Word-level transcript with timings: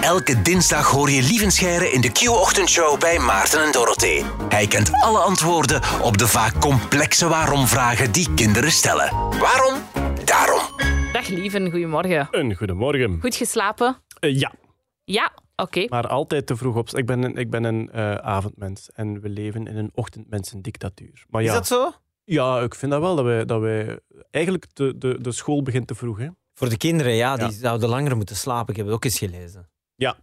Elke 0.00 0.42
dinsdag 0.42 0.90
hoor 0.90 1.10
je 1.10 1.22
Lievenscheire 1.22 1.90
in 1.92 2.00
de 2.00 2.12
Q-ochtendshow 2.12 3.00
bij 3.00 3.18
Maarten 3.18 3.64
en 3.64 3.72
Dorothee. 3.72 4.22
Hij 4.48 4.66
kent 4.66 4.90
alle 4.92 5.18
antwoorden 5.18 5.80
op 6.02 6.18
de 6.18 6.26
vaak 6.28 6.60
complexe 6.60 7.28
waarom-vragen 7.28 8.12
die 8.12 8.34
kinderen 8.34 8.70
stellen. 8.70 9.10
Waarom? 9.38 9.82
Daarom. 10.24 10.60
Dag 11.12 11.28
lieven, 11.28 11.70
goedemorgen. 11.70 12.28
Een 12.30 12.54
goedemorgen. 12.54 13.18
Goed 13.20 13.34
geslapen? 13.34 13.96
Eh, 14.20 14.38
ja, 14.38 14.52
Ja, 15.04 15.32
oké. 15.56 15.86
maar 15.88 16.06
altijd 16.08 16.46
te 16.46 16.56
vroeg 16.56 16.76
op. 16.76 16.88
Ik 16.90 17.06
ben 17.06 17.22
een, 17.22 17.36
ik 17.36 17.50
ben 17.50 17.64
een 17.64 17.90
eh, 17.92 18.14
avondmens 18.14 18.90
en 18.94 19.20
we 19.20 19.28
leven 19.28 19.66
in 19.66 19.76
een 19.76 19.90
ochtendmensendictatuur. 19.94 21.24
Maar 21.28 21.42
ja, 21.42 21.48
Is 21.48 21.54
dat 21.54 21.66
zo? 21.66 21.92
ja, 22.24 22.60
ik 22.60 22.74
vind 22.74 22.92
dat 22.92 23.00
wel 23.00 23.16
dat 23.16 23.24
wij, 23.24 23.44
dat 23.44 23.60
wij 23.60 23.98
eigenlijk 24.30 24.64
de, 24.72 24.98
de, 24.98 25.20
de 25.20 25.32
school 25.32 25.62
begint 25.62 25.86
te 25.86 25.94
vroeg. 25.94 26.18
Hè? 26.18 26.28
Voor 26.54 26.68
de 26.68 26.76
kinderen, 26.76 27.12
ja, 27.14 27.36
die 27.36 27.46
Ja. 27.46 27.52
zouden 27.52 27.88
langer 27.88 28.16
moeten 28.16 28.36
slapen. 28.36 28.70
Ik 28.70 28.76
heb 28.76 28.86
het 28.86 28.94
ook 28.94 29.04
eens 29.04 29.18
gelezen. 29.18 29.68
Ja. 29.96 30.16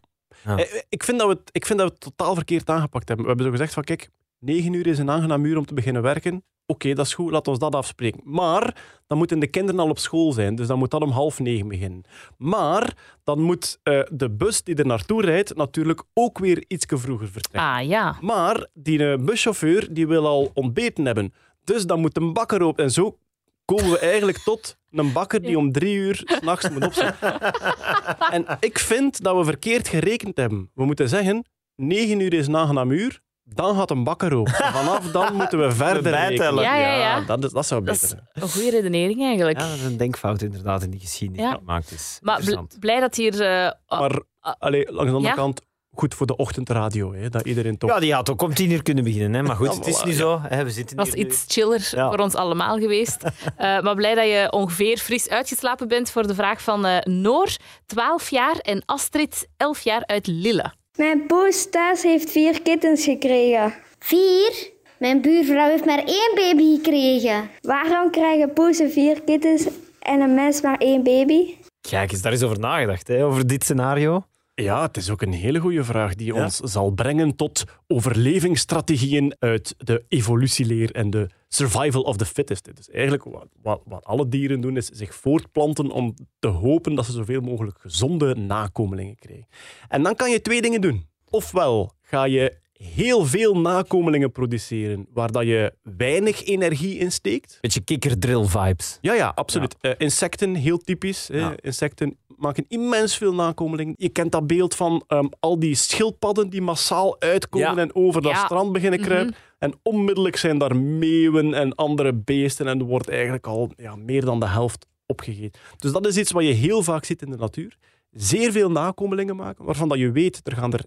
Ja. 0.46 0.58
Eh, 0.58 0.82
Ik, 0.90 1.04
vind 1.04 1.20
dat 1.20 1.27
we 1.27 1.34
het, 1.34 1.50
ik 1.52 1.66
vind 1.66 1.80
dat 1.80 1.88
we 1.88 1.94
het 1.94 2.04
totaal 2.04 2.36
verkeerd 2.36 2.70
aangepakt 2.70 3.08
hebben. 3.08 3.26
We 3.26 3.32
hebben 3.32 3.45
zo 3.52 3.58
gezegd 3.58 3.73
van 3.73 3.84
kijk, 3.84 4.09
negen 4.40 4.73
uur 4.73 4.88
is 4.88 4.98
een 4.98 5.09
aangenaam 5.09 5.46
uur 5.46 5.58
om 5.58 5.66
te 5.66 5.73
beginnen 5.73 6.02
werken. 6.02 6.44
Oké, 6.66 6.94
dat 6.94 7.05
is 7.05 7.13
goed, 7.13 7.32
laat 7.32 7.48
ons 7.48 7.59
dat 7.59 7.76
afspreken. 7.76 8.22
Maar 8.23 8.82
dan 9.08 9.18
moeten 9.18 9.40
de 9.40 9.48
kinderen 9.48 9.80
al 9.80 9.90
op 9.90 9.99
school 9.99 10.32
zijn, 10.32 10.55
dus 10.55 10.68
dan 10.68 10.80
moet 10.80 10.91
dat 10.91 11.02
om 11.02 11.09
half 11.09 11.40
negen 11.40 11.68
beginnen. 11.68 12.04
Maar 12.38 12.94
dan 13.23 13.41
moet 13.41 13.80
eh, 13.84 14.02
de 14.12 14.30
bus 14.30 14.63
die 14.63 14.76
er 14.76 14.86
naartoe 14.86 15.22
rijdt 15.22 15.55
natuurlijk 15.55 16.04
ook 16.13 16.40
weer 16.40 16.63
iets 16.68 16.85
vroeger 16.88 17.27
vertrekken. 17.30 17.71
Ah 17.71 17.88
ja. 17.88 18.18
Maar 18.21 18.68
die 18.74 19.12
eh, 19.12 19.18
buschauffeur 19.20 19.94
die 19.94 20.08
wil 20.08 20.27
al 20.27 20.52
ontbeten 20.54 21.05
hebben. 21.05 21.34
Dus 21.63 21.85
dan 21.85 21.99
moet 21.99 22.18
een 22.18 22.34
bakker 22.34 22.62
op. 22.62 22.80
En 22.80 22.91
zo 22.91 23.18
komen 23.66 23.90
we 23.91 23.99
eigenlijk 23.99 24.38
tot 24.38 24.77
een 24.91 25.12
bakker 25.13 25.41
die 25.41 25.58
om 25.58 25.71
drie 25.71 25.95
uur 25.95 26.21
s'nachts 26.26 26.70
moet 26.70 26.85
opstaan. 26.85 27.16
En 28.31 28.45
ik 28.59 28.80
vind 28.80 29.23
dat 29.23 29.35
we 29.38 29.44
verkeerd 29.44 29.88
gerekend 29.88 30.38
hebben. 30.38 30.71
We 30.73 30.85
moeten 30.85 31.09
zeggen, 31.09 31.45
negen 31.76 32.20
uur 32.20 32.34
is 32.34 32.48
een 32.48 32.55
aangenaam 32.57 32.91
uur. 32.91 33.21
Dan 33.46 33.76
gaat 33.76 33.90
een 33.91 34.04
bakker 34.04 34.35
op. 34.35 34.48
En 34.48 34.73
vanaf 34.73 35.12
dan 35.12 35.35
moeten 35.40 35.60
we 35.60 35.71
verder 35.71 36.01
bijtellen. 36.04 36.63
rekenen. 36.63 36.63
Ja, 36.63 36.76
ja, 36.96 36.96
ja. 37.18 37.21
dat, 37.21 37.43
is, 37.43 37.51
dat 37.51 37.65
zou 37.65 37.84
Dat 37.84 37.93
beter 37.93 38.04
is 38.04 38.10
zijn. 38.10 38.29
een 38.34 38.49
goede 38.49 38.70
redenering 38.70 39.21
eigenlijk. 39.21 39.60
Ja, 39.60 39.68
dat 39.68 39.76
is 39.77 39.84
een 39.84 39.98
denkfout 39.98 40.41
inderdaad 40.41 40.84
in 40.84 40.90
die 40.90 40.99
geschiedenis 40.99 41.43
Ja. 41.43 41.49
die 41.49 41.60
gemaakt 41.60 41.91
is. 41.91 42.20
maar 42.21 42.41
bl- 42.43 42.60
blij 42.79 42.99
dat 42.99 43.16
hier... 43.16 43.41
eh, 43.41 43.71
ah, 43.85 43.99
Maar 43.99 44.21
allee, 44.40 44.84
langs 44.91 45.10
de 45.10 45.16
andere 45.18 45.35
Ja? 45.35 45.41
kant, 45.41 45.62
goed 45.96 46.13
voor 46.16 46.27
de 46.27 46.36
ochtendradio. 46.36 47.13
Hè, 47.13 47.30
dat 47.30 47.46
iedereen 47.46 47.77
toch... 47.77 47.90
Ja, 47.90 47.99
die 47.99 48.13
had 48.13 48.30
ook 48.30 48.41
om 48.41 48.54
tien 48.54 48.72
uur 48.72 48.84
kunnen 48.84 49.04
beginnen. 49.04 49.34
Hè? 49.34 49.41
Maar 49.41 49.55
goed, 49.55 49.68
Ja, 49.68 49.74
het 49.76 49.88
is 49.88 50.04
nu 50.04 50.12
ja. 50.12 50.18
zo. 50.18 50.40
Hè? 50.41 50.63
We 50.63 50.70
zitten 50.70 50.98
was 50.98 51.08
hier 51.08 51.18
nu. 51.18 51.24
iets 51.24 51.46
chiller 51.48 51.88
Ja. 51.91 52.10
voor 52.10 52.20
ons 52.20 52.35
allemaal 52.35 52.77
geweest. 52.77 53.18
Eh, 53.58 53.82
maar 53.82 53.96
blij 53.96 54.16
dat 54.16 54.26
je 54.26 54.48
ongeveer 54.52 54.98
fris 54.98 55.30
uitgeslapen 55.30 55.88
bent 55.88 56.12
voor 56.12 56.27
de 56.27 56.35
vraag 56.35 56.62
van 56.62 56.85
eh, 56.85 56.98
Noor, 57.02 57.50
12 57.85 58.30
jaar, 58.30 58.55
en 58.58 58.82
Astrid, 58.85 59.48
11 59.58 59.82
jaar 59.82 60.04
uit 60.05 60.27
Lille. 60.27 60.74
Mijn 60.98 61.26
poes 61.27 61.70
thuis 61.70 62.04
heeft 62.04 62.32
vier 62.32 62.62
kittens 62.62 63.04
gekregen. 63.04 63.74
Vier? 64.00 64.72
Mijn 64.97 65.22
buurvrouw 65.22 65.69
heeft 65.69 65.85
maar 65.85 66.03
één 66.06 66.31
baby 66.35 66.75
gekregen. 66.75 67.50
Waarom 67.62 68.12
krijgen 68.12 68.53
poesen 68.53 68.91
vier 68.91 69.22
kittens 69.22 69.68
en 70.00 70.22
een 70.22 70.34
mens 70.34 70.62
maar 70.62 70.78
één 70.78 71.03
baby? 71.03 71.56
Kijk 71.90 72.12
eens, 72.12 72.22
daar 72.22 72.34
is 72.34 72.44
over 72.44 72.59
nagedacht, 72.59 73.07
hè? 73.07 73.25
over 73.25 73.47
dit 73.47 73.63
scenario. 73.63 74.24
Ja, 74.56 74.81
het 74.81 74.97
is 74.97 75.09
ook 75.09 75.22
een 75.22 75.34
hele 75.34 75.59
goede 75.59 75.84
vraag 75.84 76.16
die 76.16 76.34
Ja. 76.34 76.44
ons 76.44 76.57
zal 76.57 76.91
brengen 76.91 77.35
tot 77.35 77.63
overlevingsstrategieën 77.88 79.35
uit 79.40 79.75
de 79.78 80.06
evolutieleer 80.07 80.91
en 80.91 81.09
de 81.09 81.29
survival 81.47 82.01
of 82.01 82.18
the 82.18 82.25
fittest. 82.25 82.75
Dus 82.75 82.90
eigenlijk 82.90 83.23
wat, 83.23 83.47
wat, 83.62 83.81
wat 83.85 84.03
alle 84.06 84.28
dieren 84.28 84.62
doen, 84.62 84.78
is 84.78 84.85
zich 84.88 85.16
voortplanten 85.16 85.91
om 85.91 86.13
te 86.40 86.47
hopen 86.47 86.95
dat 86.95 87.06
ze 87.06 87.12
zoveel 87.12 87.41
mogelijk 87.41 87.79
gezonde 87.79 88.35
nakomelingen 88.35 89.16
krijgen. 89.16 89.47
En 89.88 90.03
dan 90.03 90.16
kan 90.16 90.31
je 90.31 90.41
twee 90.41 90.62
dingen 90.62 90.81
doen. 90.81 91.06
Ofwel 91.29 91.94
ga 92.01 92.23
je 92.23 92.57
heel 92.84 93.25
veel 93.25 93.57
nakomelingen 93.59 94.31
produceren 94.31 95.07
waar 95.13 95.31
dat 95.31 95.44
je 95.44 95.73
weinig 95.97 96.44
energie 96.45 96.97
in 96.97 97.12
steekt. 97.12 97.57
Beetje 97.61 97.81
kikkerdrill-vibes. 97.81 98.97
Ja, 99.01 99.13
ja, 99.13 99.31
absoluut. 99.35 99.75
Eh, 99.81 99.91
insecten, 99.97 100.55
heel 100.55 100.77
typisch. 100.77 101.27
hè. 101.27 101.61
Insecten 101.61 102.17
maken 102.38 102.66
immens 102.67 103.17
veel 103.17 103.33
nakomelingen. 103.33 103.93
Je 103.97 104.09
kent 104.09 104.31
dat 104.31 104.47
beeld 104.47 104.75
van 104.75 105.03
ehm, 105.07 105.25
al 105.39 105.59
die 105.59 105.75
schildpadden 105.75 106.49
die 106.49 106.61
massaal 106.61 107.16
uitkomen 107.22 107.75
Ja. 107.75 107.81
en 107.81 107.95
over 107.95 108.22
dat 108.22 108.31
Ja. 108.31 108.45
strand 108.45 108.72
beginnen 108.72 108.99
kruipen. 109.01 109.35
En 109.59 109.73
onmiddellijk 109.83 110.35
zijn 110.35 110.57
daar 110.57 110.75
meeuwen 110.75 111.53
en 111.53 111.75
andere 111.75 112.13
beesten 112.13 112.67
en 112.67 112.79
er 112.79 112.85
wordt 112.85 113.09
eigenlijk 113.09 113.47
al 113.47 113.72
ja, 113.77 113.95
meer 113.95 114.25
dan 114.25 114.39
de 114.39 114.47
helft 114.47 114.88
opgegeten. 115.05 115.61
Dus 115.77 115.91
dat 115.91 116.07
is 116.07 116.17
iets 116.17 116.31
wat 116.31 116.43
je 116.43 116.51
heel 116.51 116.83
vaak 116.83 117.05
ziet 117.05 117.22
in 117.22 117.29
de 117.31 117.38
natuur. 117.38 117.77
Zeer 118.11 118.51
veel 118.51 118.72
nakomelingen 118.72 119.35
maken, 119.35 119.66
waarvan 119.66 119.89
dat 119.89 119.97
je 119.97 120.11
weet, 120.11 120.39
er 120.43 120.55
gaan 120.55 120.73
er 120.73 120.83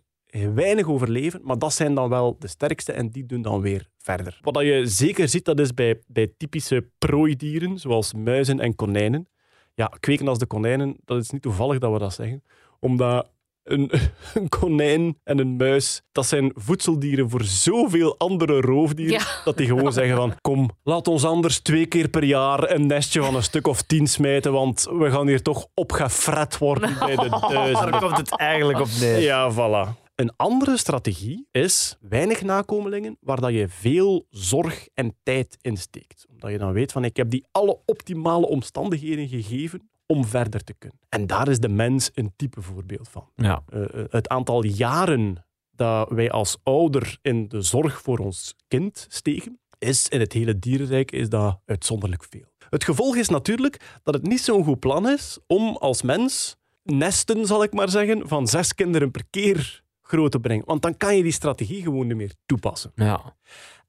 weinig 0.54 0.86
overleven, 0.88 1.40
maar 1.44 1.58
dat 1.58 1.72
zijn 1.72 1.94
dan 1.94 2.08
wel 2.08 2.36
de 2.38 2.48
sterkste 2.48 2.92
en 2.92 3.08
die 3.10 3.26
doen 3.26 3.42
dan 3.42 3.60
weer 3.60 3.88
verder. 3.98 4.38
Wat 4.42 4.54
dat 4.54 4.62
je 4.62 4.86
zeker 4.86 5.28
ziet, 5.28 5.44
dat 5.44 5.60
is 5.60 5.74
bij, 5.74 6.00
bij 6.06 6.32
typische 6.38 6.88
prooidieren, 6.98 7.78
zoals 7.78 8.14
muizen 8.14 8.60
en 8.60 8.74
konijnen. 8.74 9.28
Ja, 9.74 9.92
kweken 10.00 10.28
als 10.28 10.38
de 10.38 10.46
konijnen, 10.46 10.96
dat 11.04 11.18
is 11.22 11.30
niet 11.30 11.42
toevallig 11.42 11.78
dat 11.78 11.92
we 11.92 11.98
dat 11.98 12.14
zeggen, 12.14 12.42
omdat 12.80 13.30
een, 13.62 13.90
een 14.34 14.48
konijn 14.48 15.18
en 15.24 15.38
een 15.38 15.56
muis, 15.56 16.02
dat 16.12 16.26
zijn 16.26 16.52
voedseldieren 16.54 17.30
voor 17.30 17.44
zoveel 17.44 18.18
andere 18.18 18.60
roofdieren, 18.60 19.12
Ja. 19.18 19.24
dat 19.44 19.56
die 19.56 19.66
gewoon 19.66 19.92
zeggen 19.92 20.16
van, 20.16 20.34
kom, 20.40 20.70
laat 20.82 21.08
ons 21.08 21.24
anders 21.24 21.58
twee 21.60 21.86
keer 21.86 22.08
per 22.08 22.24
jaar 22.24 22.70
een 22.70 22.86
nestje 22.86 23.20
van 23.22 23.34
een 23.34 23.42
stuk 23.42 23.66
of 23.66 23.82
tien 23.82 24.06
smijten, 24.06 24.52
want 24.52 24.86
we 24.92 25.10
gaan 25.10 25.26
hier 25.26 25.42
toch 25.42 25.66
opgefret 25.74 26.58
worden 26.58 26.96
bij 26.98 27.16
de 27.16 27.28
Daar 27.30 27.48
duizenden. 27.48 28.00
komt 28.00 28.16
het 28.16 28.36
eigenlijk 28.38 28.80
op 28.80 28.88
neer. 29.00 29.18
Ja, 29.20 29.52
voilà. 29.52 30.04
Een 30.16 30.36
andere 30.36 30.76
strategie 30.76 31.48
is 31.50 31.96
weinig 32.00 32.42
nakomelingen 32.42 33.16
waar 33.20 33.40
dat 33.40 33.52
je 33.52 33.68
veel 33.68 34.26
zorg 34.30 34.88
en 34.94 35.16
tijd 35.22 35.58
in 35.60 35.76
steekt. 35.76 36.26
Omdat 36.28 36.50
je 36.50 36.58
dan 36.58 36.72
weet 36.72 36.92
van 36.92 37.04
ik 37.04 37.16
heb 37.16 37.30
die 37.30 37.46
alle 37.50 37.78
optimale 37.84 38.46
omstandigheden 38.46 39.28
gegeven 39.28 39.90
om 40.06 40.24
verder 40.24 40.64
te 40.64 40.74
kunnen. 40.78 40.98
En 41.08 41.26
daar 41.26 41.48
is 41.48 41.58
de 41.58 41.68
mens 41.68 42.10
een 42.14 42.32
type 42.36 42.62
voorbeeld 42.62 43.08
van. 43.08 43.28
Ja. 43.34 43.62
Eh, 43.68 43.82
eh, 43.82 44.04
het 44.10 44.28
aantal 44.28 44.64
jaren 44.64 45.46
dat 45.70 46.08
wij 46.08 46.30
als 46.30 46.56
ouder 46.62 47.18
in 47.22 47.48
de 47.48 47.62
zorg 47.62 48.02
voor 48.02 48.18
ons 48.18 48.54
kind 48.68 49.06
steken, 49.08 49.60
is 49.78 50.08
in 50.08 50.20
het 50.20 50.32
hele 50.32 50.58
dierenrijk 50.58 51.12
is 51.12 51.28
dat 51.28 51.60
uitzonderlijk 51.64 52.24
veel. 52.28 52.52
Het 52.70 52.84
gevolg 52.84 53.16
is 53.16 53.28
natuurlijk 53.28 54.00
dat 54.02 54.14
het 54.14 54.26
niet 54.26 54.40
zo'n 54.40 54.64
goed 54.64 54.80
plan 54.80 55.08
is 55.08 55.38
om 55.46 55.76
als 55.76 56.02
mens 56.02 56.56
nesten, 56.82 57.46
zal 57.46 57.62
ik 57.62 57.72
maar 57.72 57.90
zeggen, 57.90 58.28
van 58.28 58.46
zes 58.46 58.74
kinderen 58.74 59.10
per 59.10 59.24
keer 59.30 59.84
groot 60.06 60.30
te 60.30 60.40
brengen. 60.40 60.66
Want 60.66 60.82
dan 60.82 60.96
kan 60.96 61.16
je 61.16 61.22
die 61.22 61.32
strategie 61.32 61.82
gewoon 61.82 62.06
niet 62.06 62.16
meer 62.16 62.32
toepassen. 62.46 62.92
Ja. 62.94 63.36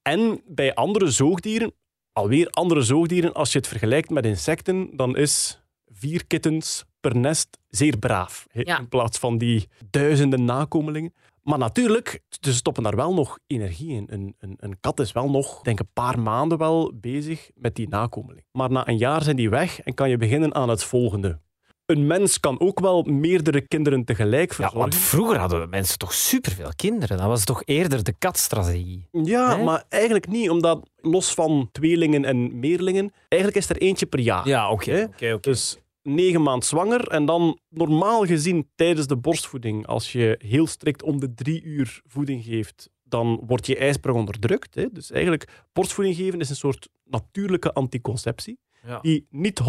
En 0.02 0.42
bij 0.48 0.74
andere 0.74 1.12
zoogdieren, 1.12 1.74
alweer 2.12 2.48
andere 2.50 2.82
zoogdieren, 2.82 3.34
als 3.34 3.52
je 3.52 3.58
het 3.58 3.68
vergelijkt 3.68 4.10
met 4.10 4.26
insecten, 4.26 4.90
dan 4.96 5.18
is 5.18 5.62
vier 5.86 6.26
kittens 6.28 6.86
per 7.00 7.16
nest 7.16 7.58
zeer 7.68 7.98
braaf. 7.98 8.48
Ja. 8.52 8.80
In 8.80 8.90
plaats 8.90 9.18
van 9.18 9.38
die 9.38 9.68
duizenden 9.90 10.46
nakomelingen. 10.46 11.14
Maar 11.42 11.58
natuurlijk, 11.58 12.22
ze 12.42 12.54
stoppen 12.54 12.84
daar 12.84 12.96
wel 12.96 13.14
nog 13.14 13.40
energie 13.48 13.90
in. 13.90 14.08
Een, 14.10 14.36
een, 14.40 14.58
een 14.60 14.80
kat 14.80 15.00
is 15.00 15.12
wel 15.12 15.30
nog, 15.30 15.62
denk 15.62 15.80
een 15.80 15.90
paar 15.94 16.20
maanden 16.20 16.58
wel 16.58 16.92
bezig 16.96 17.50
met 17.54 17.76
die 17.76 17.90
nakomeling. 17.90 18.46
Maar 18.52 18.72
na 18.72 18.88
een 18.88 18.98
jaar 18.98 19.24
zijn 19.24 19.36
die 19.36 19.50
weg 19.50 19.82
en 19.82 19.94
kan 19.94 20.10
je 20.10 20.18
beginnen 20.18 20.56
aan 20.56 20.70
het 20.70 20.84
volgende. 20.84 21.40
Een 21.88 22.08
mens 22.08 22.40
kan 22.40 22.60
ook 22.60 22.80
wel 22.80 23.04
meerdere 23.04 23.62
kinderen 23.62 24.04
tegelijk 24.06 24.50
ja, 24.50 24.56
verzorgen. 24.56 24.80
want 24.80 24.96
vroeger 24.96 25.38
hadden 25.38 25.70
mensen 25.70 25.98
toch 25.98 26.14
superveel 26.14 26.70
kinderen. 26.76 27.18
Dat 27.18 27.28
was 27.28 27.44
toch 27.46 27.62
eerder 27.66 28.04
de 28.04 28.14
katstrategie. 28.20 29.08
Ja, 29.12 29.58
Hè? 29.58 29.64
maar 29.64 29.84
eigenlijk 29.90 30.28
niet, 30.28 30.50
omdat 30.50 30.90
los 30.96 31.34
van 31.34 31.70
tweelingen 31.72 32.26
en 32.26 32.60
meerlingen, 32.60 33.12
eigenlijk 33.28 33.62
is 33.62 33.70
er 33.70 33.78
eentje 33.78 34.06
per 34.06 34.20
jaar. 34.20 34.48
Ja, 34.48 34.72
oké. 34.72 35.10
Dus 35.42 35.78
negen 36.02 36.42
maand 36.42 36.66
zwanger 36.66 37.08
en 37.08 37.26
dan 37.26 37.60
normaal 37.70 38.26
gezien 38.26 38.68
tijdens 38.76 39.08
de 39.08 39.18
borstvoeding, 39.18 39.86
als 39.88 40.12
je 40.12 40.36
heel 40.40 40.68
strikt 40.68 41.04
om 41.04 41.20
de 41.20 41.34
drie 41.34 41.64
uur 41.64 42.02
voeding 42.08 42.44
geeft, 42.44 42.90
dan 43.04 43.44
wordt 43.48 43.66
je 43.66 43.78
ijsprong 43.78 44.18
onderdrukt. 44.18 44.76
Hè? 44.76 44.86
Dus 44.92 45.12
eigenlijk, 45.12 45.48
borstvoeding 45.74 46.18
geven 46.18 46.40
is 46.40 46.50
een 46.50 46.56
soort 46.56 46.90
natuurlijke 47.04 47.74
anticonceptie, 47.74 48.58
Ja. 48.88 49.00
die 49.02 49.28
niet 49.30 49.62
100% 49.62 49.66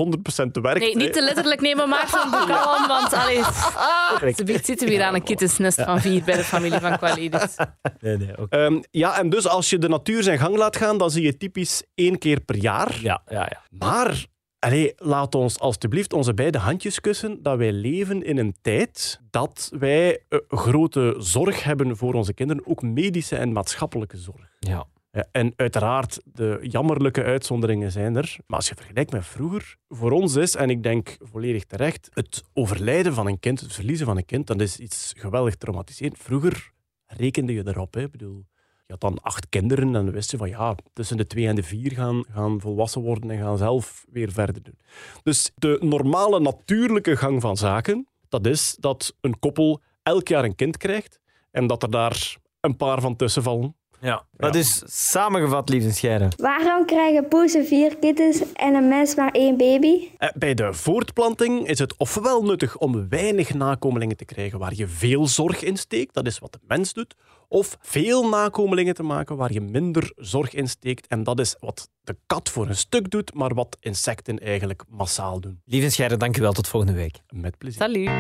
werkt. 0.63 0.81
Nee, 0.81 0.97
niet 0.97 1.13
te 1.13 1.23
letterlijk 1.23 1.61
nemen, 1.61 1.89
Maarten. 1.89 2.31
Doe 2.31 2.47
kalm, 2.47 2.87
want 2.97 3.13
allee, 3.13 3.43
ze 4.37 4.61
zitten 4.63 4.87
we 4.87 4.93
hier 4.93 5.03
aan 5.03 5.15
een 5.15 5.23
kittensnest 5.23 5.83
van 5.83 6.01
vier 6.01 6.25
bij 6.25 6.37
de 6.37 6.45
familie 6.45 6.81
van 6.81 6.99
Qualidis. 6.99 7.57
Nee, 8.01 8.17
nee, 8.17 8.39
oké. 8.39 8.57
Ehm, 8.57 8.81
ja, 8.91 9.19
en 9.19 9.31
dus 9.31 9.49
als 9.49 9.71
je 9.71 9.79
de 9.79 9.89
natuur 9.89 10.23
zijn 10.23 10.39
gang 10.39 10.57
laat 10.57 10.77
gaan, 10.77 10.99
dan 10.99 11.11
zie 11.11 11.23
je 11.23 11.37
typisch 11.37 11.83
één 11.95 12.19
keer 12.19 12.41
per 12.41 12.57
jaar. 12.57 12.99
Ja, 13.01 13.23
ja, 13.29 13.41
ja. 13.51 13.63
Maar 13.71 14.27
allee, 14.59 14.93
laat 14.97 15.35
ons 15.35 15.59
alstublieft 15.59 16.13
onze 16.13 16.35
beide 16.35 16.59
handjes 16.59 17.01
kussen 17.01 17.43
dat 17.43 17.59
wij 17.59 17.73
leven 17.73 18.23
in 18.23 18.39
een 18.39 18.55
tijd 18.63 19.21
dat 19.31 19.71
wij 19.79 20.23
eh, 20.29 20.39
grote 20.49 21.15
zorg 21.19 21.65
hebben 21.65 21.97
voor 21.97 22.15
onze 22.15 22.33
kinderen, 22.35 22.67
ook 22.67 22.83
medische 22.83 23.37
en 23.37 23.53
maatschappelijke 23.53 24.17
zorg. 24.17 24.49
ja. 24.59 24.87
En 25.11 25.53
uiteraard, 25.57 26.21
de 26.25 26.59
jammerlijke 26.63 27.23
uitzonderingen 27.23 27.93
zijn 27.93 28.17
er. 28.17 28.37
Maar 28.47 28.57
als 28.57 28.69
je 28.69 28.75
vergelijkt 28.75 29.13
met 29.13 29.27
vroeger, 29.27 29.77
voor 29.89 30.11
ons 30.11 30.37
is, 30.37 30.57
en 30.57 30.71
ik 30.71 30.83
denk 30.83 31.17
volledig 31.21 31.65
terecht, 31.65 32.09
het 32.13 32.43
overlijden 32.53 33.15
van 33.15 33.27
een 33.27 33.41
kind, 33.41 33.61
het 33.61 33.73
verliezen 33.73 34.07
van 34.07 34.17
een 34.17 34.25
kind, 34.25 34.47
dat 34.47 34.61
is 34.61 34.79
iets 34.79 35.13
geweldig 35.17 35.57
traumatiserend. 35.57 36.19
Vroeger 36.19 36.73
rekende 37.07 37.53
je 37.53 37.67
erop. 37.67 37.95
Hè. 37.95 38.03
Ik 38.03 38.11
bedoel, 38.11 38.45
je 38.87 38.93
had 38.93 39.01
dan 39.01 39.23
acht 39.23 39.49
kinderen 39.49 39.87
en 39.87 39.93
dan 39.93 40.11
wist 40.11 40.31
je 40.31 40.37
van 40.37 40.49
ja, 40.49 40.75
tussen 40.93 41.17
de 41.17 41.27
twee 41.27 41.47
en 41.47 41.55
de 41.55 41.63
vier 41.63 41.93
gaan, 41.93 42.25
gaan 42.29 42.61
volwassen 42.61 43.03
worden 43.03 43.31
en 43.31 43.39
gaan 43.39 43.59
zelf 43.59 44.05
weer 44.11 44.33
verder 44.33 44.63
doen. 44.63 44.79
Dus 45.23 45.51
de 45.55 45.79
normale, 45.81 46.41
natuurlijke 46.41 47.17
gang 47.17 47.41
van 47.41 47.57
zaken, 47.57 48.09
dat 48.29 48.47
is 48.47 48.77
dat 48.81 49.15
een 49.21 49.39
koppel 49.39 49.81
elk 50.03 50.29
jaar 50.29 50.45
een 50.45 50.55
kind 50.55 50.77
krijgt 50.77 51.21
en 51.51 51.67
dat 51.67 51.83
er 51.83 51.91
daar 51.91 52.37
een 52.61 52.77
paar 52.77 53.01
van 53.01 53.17
tussen 53.17 53.43
vallen. 53.43 53.77
Ja. 54.01 54.25
Dat 54.37 54.55
is 54.55 54.83
samengevat, 54.87 55.69
lieve 55.69 55.93
scheiden. 55.93 56.29
Waarom 56.37 56.87
krijgen 56.87 57.29
poezen 57.29 57.67
vier 57.67 57.97
kittens 57.97 58.53
en 58.53 58.75
een 58.75 58.89
mens 58.89 59.15
maar 59.15 59.31
één 59.31 59.57
baby? 59.57 60.09
Eh, 60.19 60.29
Bij 60.35 60.55
de 60.55 60.73
voortplanting 60.75 61.67
is 61.69 61.79
het 61.79 61.97
ofwel 61.97 62.43
nuttig 62.43 62.77
om 62.77 63.09
weinig 63.09 63.55
nakomelingen 63.55 64.17
te 64.17 64.25
krijgen 64.25 64.59
waar 64.59 64.75
je 64.75 64.87
veel 64.89 65.27
zorg 65.27 65.63
in 65.63 65.77
steekt, 65.77 66.15
dat 66.15 66.27
is 66.27 66.39
wat 66.39 66.53
de 66.53 66.59
mens 66.67 66.93
doet, 66.93 67.15
of 67.49 67.77
veel 67.81 68.29
nakomelingen 68.29 68.95
te 68.95 69.03
maken 69.03 69.37
waar 69.37 69.53
je 69.53 69.61
minder 69.61 70.13
zorg 70.17 70.55
in 70.55 70.69
steekt, 70.69 71.07
en 71.07 71.23
dat 71.23 71.41
is 71.41 71.57
wat 71.59 71.89
de 72.03 72.17
kat 72.27 72.49
voor 72.49 72.69
een 72.69 72.77
stuk 72.77 73.11
doet, 73.11 73.35
maar 73.35 73.55
wat 73.55 73.77
insecten 73.81 74.39
eigenlijk 74.39 74.83
massaal 74.89 75.41
doen. 75.41 75.61
Lieve 75.65 75.91
scheiden, 75.91 76.19
dank 76.19 76.37
u 76.37 76.41
wel. 76.41 76.53
Tot 76.53 76.69
volgende 76.69 76.95
week. 76.95 77.21
Met 77.29 77.59
plezier. 77.59 77.81
Salut. 77.81 78.11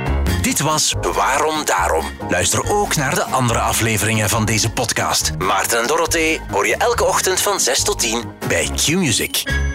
Dit 0.42 0.60
was 0.60 0.94
Waarom 1.00 1.64
Daarom. 1.64 2.04
Luister 2.28 2.72
ook 2.72 2.96
naar 2.96 3.14
de 3.14 3.24
andere 3.24 3.58
afleveringen 3.58 4.28
van 4.28 4.44
deze 4.44 4.72
podcast. 4.72 5.38
Maarten 5.38 5.80
en 5.80 5.86
Dorothee 5.86 6.40
hoor 6.50 6.66
je 6.66 6.76
elke 6.76 7.04
ochtend 7.04 7.40
van 7.40 7.60
6 7.60 7.82
tot 7.84 7.98
10 7.98 8.24
bij 8.48 8.70
Q-Music. 8.74 9.67